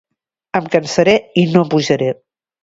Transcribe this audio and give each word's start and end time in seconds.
Em 0.59 0.69
cansaré 0.75 1.13
i 1.43 1.45
no 1.53 1.63
pujaré. 1.75 2.09